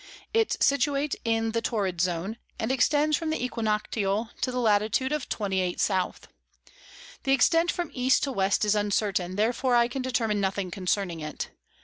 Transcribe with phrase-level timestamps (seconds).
[0.33, 4.81] It's situate in the Torrid Zone, and extends from the Equinoctial to the Lat.
[4.99, 6.27] of 28 South.
[7.21, 11.49] The Extent from East to West is uncertain, therefore I can determine nothing concerning it.